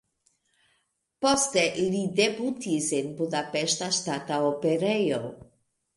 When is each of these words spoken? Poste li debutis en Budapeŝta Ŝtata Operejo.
Poste 1.25 1.65
li 1.91 2.01
debutis 2.21 2.89
en 3.03 3.13
Budapeŝta 3.21 3.91
Ŝtata 3.99 4.41
Operejo. 4.51 5.21